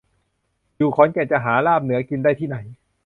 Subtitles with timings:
[0.77, 2.57] อยู่ขอนแก่นจะหาลาบเหนือกินได้ที่ไหน